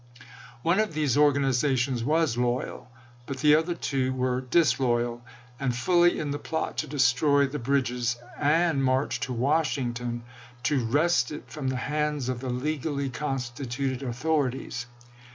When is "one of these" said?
0.63-1.15